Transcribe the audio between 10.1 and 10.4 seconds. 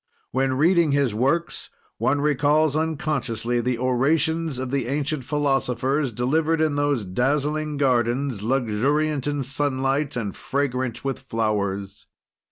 and